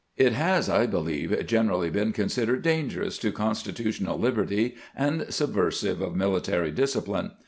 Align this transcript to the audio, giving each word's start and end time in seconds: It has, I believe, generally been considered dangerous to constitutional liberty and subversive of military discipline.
It 0.17 0.33
has, 0.33 0.67
I 0.67 0.87
believe, 0.87 1.45
generally 1.45 1.91
been 1.91 2.11
considered 2.11 2.63
dangerous 2.63 3.19
to 3.19 3.31
constitutional 3.31 4.17
liberty 4.17 4.73
and 4.95 5.31
subversive 5.31 6.01
of 6.01 6.15
military 6.15 6.71
discipline. 6.71 7.33